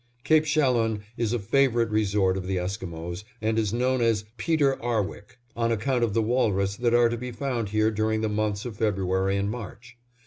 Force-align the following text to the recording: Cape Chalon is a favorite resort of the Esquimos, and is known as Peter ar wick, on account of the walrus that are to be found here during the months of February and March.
Cape 0.23 0.45
Chalon 0.45 1.03
is 1.15 1.31
a 1.31 1.37
favorite 1.37 1.91
resort 1.91 2.35
of 2.35 2.47
the 2.47 2.57
Esquimos, 2.57 3.23
and 3.39 3.59
is 3.59 3.71
known 3.71 4.01
as 4.01 4.25
Peter 4.35 4.81
ar 4.81 5.03
wick, 5.03 5.37
on 5.55 5.71
account 5.71 6.03
of 6.03 6.15
the 6.15 6.23
walrus 6.23 6.75
that 6.75 6.95
are 6.95 7.07
to 7.07 7.17
be 7.17 7.31
found 7.31 7.69
here 7.69 7.91
during 7.91 8.21
the 8.21 8.27
months 8.27 8.65
of 8.65 8.77
February 8.77 9.37
and 9.37 9.51
March. 9.51 9.99